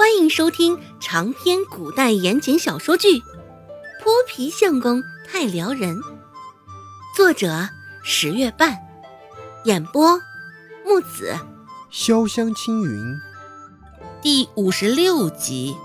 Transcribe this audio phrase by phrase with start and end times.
[0.00, 3.08] 欢迎收听长篇古代言情小说剧
[4.02, 5.98] 《泼皮相公太撩人》，
[7.14, 7.68] 作者
[8.02, 8.78] 十月半，
[9.66, 10.18] 演播
[10.86, 11.36] 木子
[11.92, 13.14] 潇湘青云，
[14.22, 15.76] 第五十六集。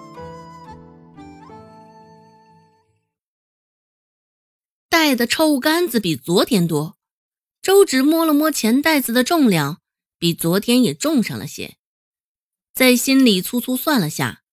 [4.90, 6.96] 带的臭干子比昨天多，
[7.62, 9.82] 周芷摸了摸钱袋子的重量，
[10.18, 11.76] 比昨天也重上了些。
[12.76, 14.44] 在心里粗粗算了下，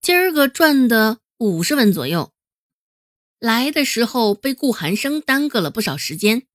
[0.00, 2.32] 今儿个赚的五十文左右。
[3.40, 6.46] 来的时候被顾寒生耽搁了不少时间，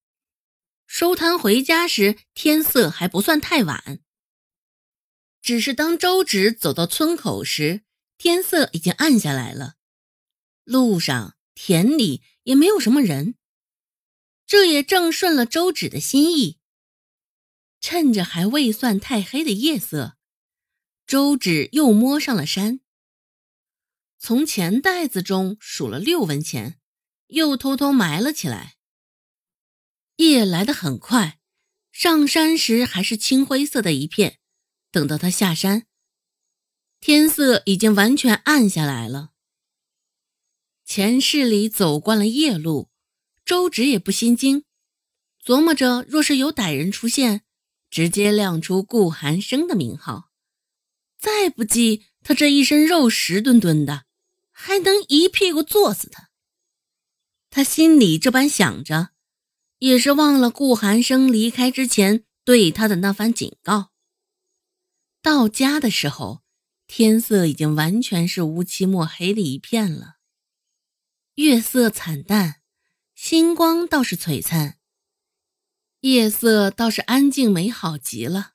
[0.87, 3.99] 收摊回家时天色还不算太晚。
[5.41, 7.81] 只是当周芷走到村口时，
[8.17, 9.73] 天色已经暗下来了，
[10.63, 13.35] 路上田里也没有什么人，
[14.47, 16.59] 这也正顺了周芷的心意。
[17.81, 20.15] 趁着还未算太黑的夜色。
[21.11, 22.79] 周芷又摸上了山，
[24.17, 26.79] 从钱袋子中数了六文钱，
[27.27, 28.77] 又偷偷埋了起来。
[30.15, 31.41] 夜来得很快，
[31.91, 34.39] 上山时还是青灰色的一片，
[34.89, 35.85] 等到他下山，
[37.01, 39.31] 天色已经完全暗下来了。
[40.85, 42.89] 前世里走惯了夜路，
[43.43, 44.63] 周芷也不心惊，
[45.43, 47.41] 琢磨着若是有歹人出现，
[47.89, 50.30] 直接亮出顾寒生的名号。
[51.21, 54.05] 再不济，他这一身肉实墩墩的，
[54.51, 56.31] 还能一屁股坐死他。
[57.51, 59.11] 他心里这般想着，
[59.77, 63.91] 也是忘了顾寒生离开之前对他的那番警告。
[65.21, 66.41] 到家的时候，
[66.87, 70.15] 天色已经完全是乌漆墨黑的一片了，
[71.35, 72.61] 月色惨淡，
[73.13, 74.79] 星光倒是璀璨，
[75.99, 78.53] 夜色倒是安静美好极了。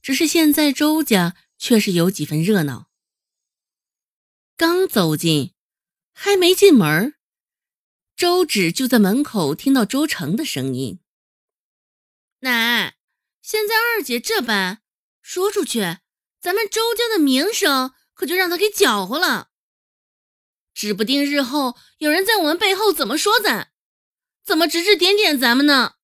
[0.00, 1.36] 只是现在周家。
[1.58, 2.90] 却是有几分热闹。
[4.56, 5.54] 刚走进，
[6.12, 7.14] 还没进门，
[8.16, 11.00] 周芷就在门口听到周成的声音
[12.40, 12.96] ：“奶，
[13.42, 14.82] 现在二姐这般
[15.20, 15.80] 说出去，
[16.40, 19.50] 咱们周家的名声可就让他给搅和了。
[20.72, 23.72] 指不定日后有人在我们背后怎么说咱，
[24.42, 25.96] 怎么指指点点咱们呢？”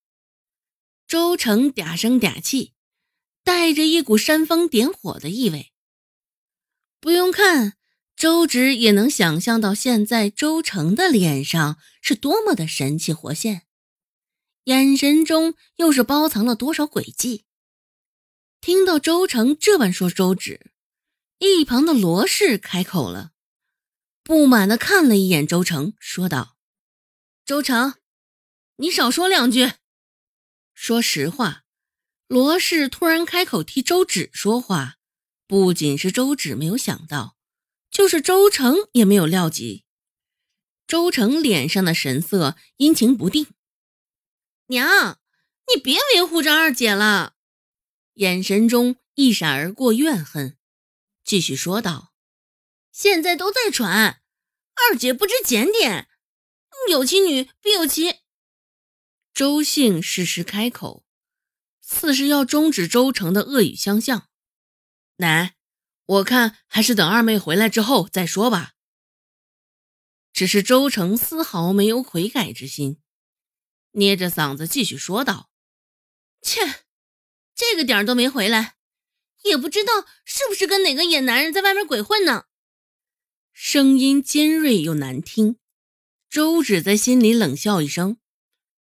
[1.07, 2.72] 周成嗲声嗲气。
[3.43, 5.71] 带着一股煽风点火的意味。
[6.99, 7.73] 不用看，
[8.15, 13.63] 周芷也能想象到现在周成的脸上是多么的神气活现，
[14.65, 17.43] 眼神中又是包藏了多少诡计。
[18.61, 20.71] 听到周成这般说周芷，
[21.39, 23.33] 一旁的罗氏开口了，
[24.23, 26.55] 不满的看了一眼周成，说道
[27.45, 27.95] ：“周成，
[28.77, 29.73] 你少说两句。
[30.73, 31.62] 说实话。”
[32.27, 34.97] 罗氏突然开口替周芷说话，
[35.45, 37.37] 不仅是周芷没有想到，
[37.91, 39.85] 就是周成也没有料及。
[40.87, 43.47] 周成脸上的神色阴晴不定。
[44.67, 45.19] 娘，
[45.73, 47.35] 你别维护这二姐了，
[48.15, 50.57] 眼神中一闪而过怨恨，
[51.23, 52.13] 继续说道
[52.91, 54.21] ：“现在都在传，
[54.75, 56.07] 二姐不知检点，
[56.89, 58.19] 有其女必有其。”
[59.33, 61.02] 周姓适时开口。
[61.85, 64.29] 似是要终止周成的恶语相向，
[65.17, 65.55] 奶，
[66.05, 68.73] 我看还是等二妹回来之后再说吧。
[70.31, 73.01] 只是周成丝毫没有悔改之心，
[73.91, 75.51] 捏着嗓子继续说道
[76.41, 76.85] ：“切，
[77.53, 78.77] 这个点儿都没回来，
[79.43, 82.45] 也不知道是不是跟哪个野男人在外面鬼混呢。”
[83.51, 85.57] 声音尖锐又难听，
[86.29, 88.17] 周芷在心里冷笑一声，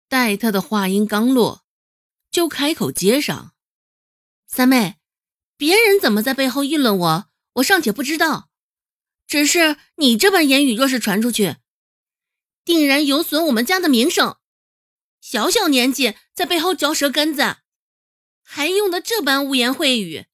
[0.09, 1.66] 待他的话音刚落。
[2.37, 3.55] 就开口接上，
[4.45, 4.97] 三妹，
[5.57, 8.51] 别人怎么在背后议论我，我尚且不知道。
[9.25, 11.55] 只是你这般言语若是传出去，
[12.63, 14.37] 定然有损我们家的名声。
[15.19, 17.57] 小小年纪在背后嚼舌根子，
[18.43, 20.27] 还用的这般污言秽语，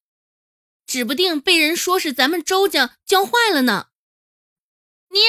[0.86, 3.92] 指不定被人说是咱们周家教坏了呢。
[5.12, 5.20] 你，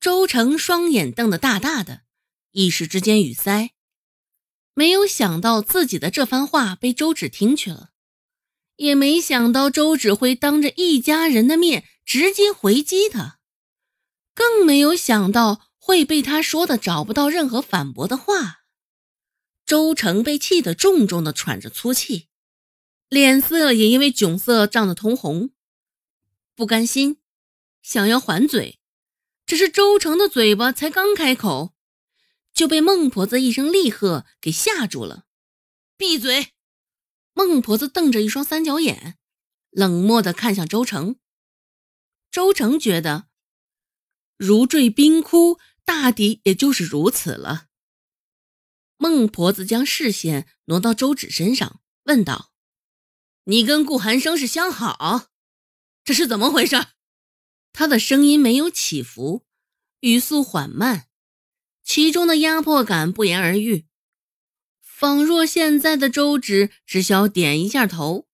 [0.00, 2.04] 周成双眼瞪得大大的，
[2.52, 3.73] 一时之间语塞。
[4.74, 7.90] 没有想到自己的这番话被周芷听去了，
[8.76, 13.38] 也没想到周芷会当着一家人的面直接回击他，
[14.34, 18.64] 更没有想到会被他说的找不到任何反驳的话。
[19.64, 22.28] 周成被气得重重的喘着粗气，
[23.08, 25.50] 脸色也因为窘色涨得通红，
[26.56, 27.18] 不甘心，
[27.80, 28.80] 想要还嘴，
[29.46, 31.73] 只是周成的嘴巴才刚开口。
[32.54, 35.26] 就被孟婆子一声厉喝给吓住了，
[35.96, 36.54] 闭嘴！
[37.32, 39.18] 孟婆子瞪着一双三角眼，
[39.70, 41.16] 冷漠的看向周成。
[42.30, 43.28] 周成觉得，
[44.36, 47.66] 如坠冰窟，大抵也就是如此了。
[48.96, 52.52] 孟婆子将视线挪到周芷身上，问道
[53.44, 55.30] ：“你跟顾寒生是相好，
[56.04, 56.86] 这是怎么回事？”
[57.72, 59.44] 他的声音没有起伏，
[60.00, 61.08] 语速缓慢，
[61.84, 63.84] 其中的压迫感不言而喻，
[64.80, 68.26] 仿若现在的周芷只需要点一下头。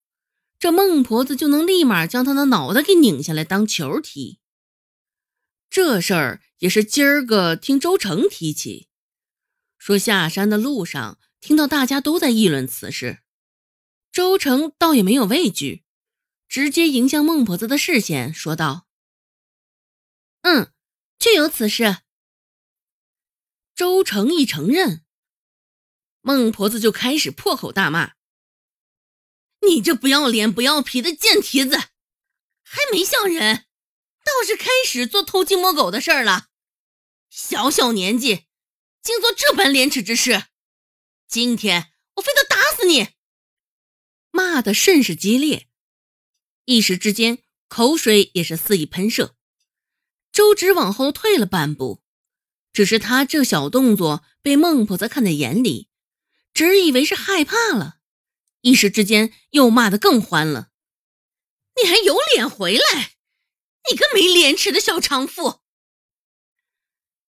[0.58, 4.38] 这孟婆子就能立马将他的脑袋给拧下来当球踢。
[5.68, 8.88] 这事儿也是今儿个听周成提起，
[9.78, 13.20] 说下山的路上听到大家都在议论此事，
[14.12, 15.82] 周成倒也没有畏惧，
[16.46, 18.86] 直接迎向孟婆子的视线，说道
[20.42, 20.72] ：“嗯，
[21.18, 21.98] 确有此事。”
[23.80, 25.06] 周成一承认，
[26.20, 28.12] 孟婆子就开始破口大骂。
[29.66, 31.78] 你这不要脸不要皮的贱蹄子，
[32.62, 33.64] 还没像人，
[34.22, 36.48] 倒是开始做偷鸡摸狗的事儿了。
[37.30, 38.44] 小小年纪，
[39.02, 40.48] 竟做这般廉耻之事，
[41.26, 43.08] 今天我非得打死你！
[44.30, 45.70] 骂得甚是激烈，
[46.66, 49.38] 一时之间口水也是肆意喷射。
[50.30, 51.99] 周芷往后退了半步，
[52.72, 55.88] 只是他这小动作被孟婆子看在眼里，
[56.54, 57.98] 只以为是害怕了。
[58.62, 60.70] 一时之间，又骂得更欢了。
[61.82, 63.12] 你还有脸回来？
[63.90, 65.60] 你个没廉耻的小娼妇！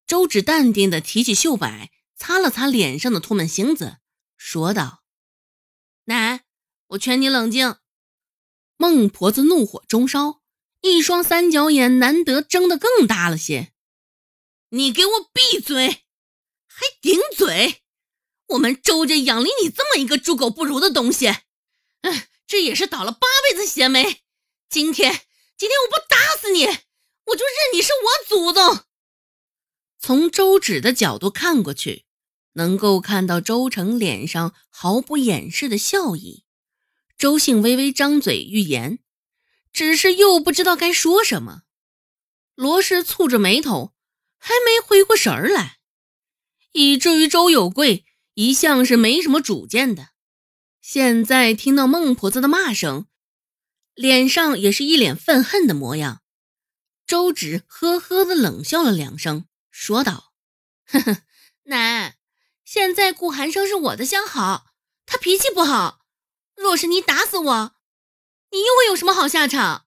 [0.05, 3.99] 周芷淡定地提起袖摆，擦了擦脸上的唾沫星子，
[4.35, 5.03] 说道
[6.05, 6.43] ：“奶，
[6.87, 7.77] 我劝你冷静。”
[8.75, 10.41] 孟婆子怒火中烧，
[10.81, 13.70] 一双三角眼难得睁得更大了些。
[14.73, 16.05] 你给我闭嘴！
[16.65, 17.81] 还顶嘴！
[18.47, 21.27] 我们周家养了你这么一个猪狗不如的东西，
[22.01, 24.21] 嗯，这也是倒了八辈子血霉。
[24.69, 25.11] 今天，
[25.57, 28.85] 今天我不打死你，我就认你是我祖宗。
[29.99, 32.05] 从周芷的角度看过去，
[32.53, 36.45] 能够看到周成脸上毫不掩饰的笑意。
[37.17, 38.99] 周姓微微张嘴欲言，
[39.73, 41.63] 只是又不知道该说什么。
[42.55, 43.93] 罗氏蹙着眉头，
[44.43, 45.77] 还没回过神儿来，
[46.71, 48.05] 以至于周有贵。
[48.33, 50.09] 一向是没什么主见的，
[50.81, 53.05] 现在听到孟婆子的骂声，
[53.93, 56.23] 脸上也是一脸愤恨的模样。
[57.05, 60.31] 周芷呵呵的冷笑了两声，说道
[60.87, 61.17] ：“呵呵，
[61.63, 62.17] 奶，
[62.63, 64.67] 现在顾寒生是我的相好，
[65.05, 65.99] 他脾气不好。
[66.55, 67.75] 若是你打死我，
[68.51, 69.85] 你又会有什么好下场？”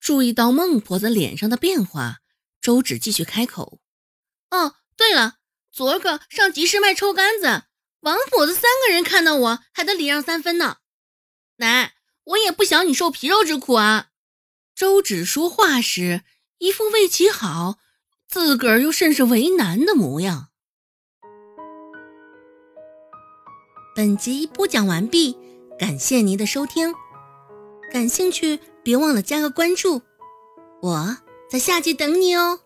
[0.00, 2.20] 注意到孟婆子脸上的变化，
[2.68, 3.78] 周芷继续开口
[4.52, 5.36] ：“哦，对了。”
[5.72, 7.62] 昨儿个上集市卖臭干子，
[8.00, 10.76] 王婆子三个人看到我还得礼让三分呢。
[11.56, 11.94] 奶，
[12.24, 14.08] 我也不想你受皮肉之苦啊。
[14.74, 16.24] 周芷说话时
[16.58, 17.78] 一副为其好，
[18.28, 20.48] 自个儿又甚是为难的模样。
[23.96, 25.38] 本集播讲完毕，
[25.78, 26.94] 感谢您的收听。
[27.90, 30.02] 感兴趣别忘了加个关注，
[30.82, 31.16] 我
[31.48, 32.60] 在下集等你哦。